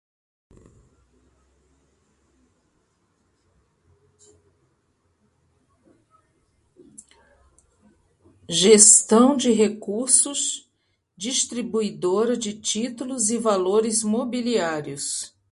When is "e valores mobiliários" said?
13.29-15.33